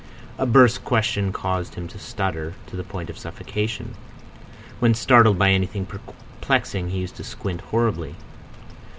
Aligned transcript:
A 0.39 0.47
brusque 0.47 0.83
question 0.83 1.31
caused 1.31 1.75
him 1.75 1.87
to 1.89 1.99
stutter 1.99 2.55
to 2.65 2.75
the 2.75 2.83
point 2.83 3.11
of 3.11 3.19
suffocation. 3.19 3.93
When 4.79 4.95
startled 4.95 5.37
by 5.37 5.51
anything 5.51 5.85
perplexing 5.85 6.89
he 6.89 7.01
used 7.01 7.17
to 7.17 7.23
squint 7.23 7.61
horribly. 7.69 8.15